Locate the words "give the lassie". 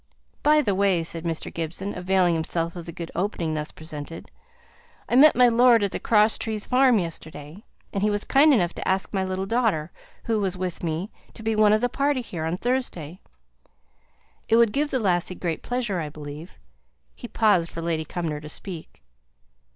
14.73-15.35